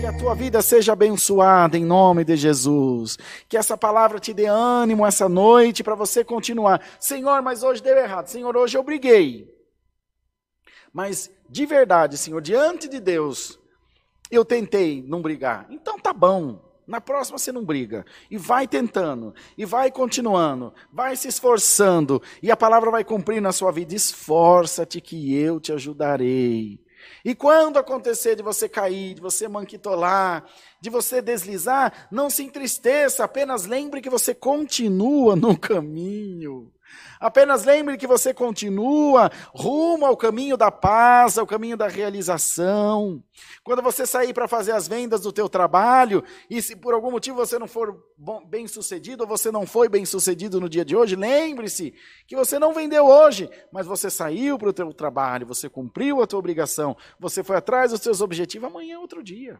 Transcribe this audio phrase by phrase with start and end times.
[0.00, 3.18] Que a tua vida seja abençoada em nome de Jesus.
[3.48, 6.80] Que essa palavra te dê ânimo essa noite para você continuar.
[7.00, 8.28] Senhor, mas hoje deu errado.
[8.28, 9.52] Senhor, hoje eu briguei.
[10.92, 13.58] Mas de verdade, Senhor, diante de Deus,
[14.30, 15.66] eu tentei não brigar.
[15.70, 16.67] Então tá bom.
[16.88, 18.06] Na próxima você não briga.
[18.30, 23.52] E vai tentando, e vai continuando, vai se esforçando, e a palavra vai cumprir na
[23.52, 23.94] sua vida.
[23.94, 26.80] Esforça-te que eu te ajudarei.
[27.22, 30.44] E quando acontecer de você cair, de você manquitolar,
[30.80, 36.72] de você deslizar, não se entristeça, apenas lembre que você continua no caminho.
[37.20, 43.22] Apenas lembre que você continua rumo ao caminho da paz, ao caminho da realização.
[43.64, 47.36] Quando você sair para fazer as vendas do teu trabalho, e se por algum motivo
[47.36, 48.02] você não for
[48.46, 51.92] bem sucedido, ou você não foi bem sucedido no dia de hoje, lembre-se
[52.26, 56.26] que você não vendeu hoje, mas você saiu para o teu trabalho, você cumpriu a
[56.26, 59.58] tua obrigação, você foi atrás dos seus objetivos, amanhã é outro dia.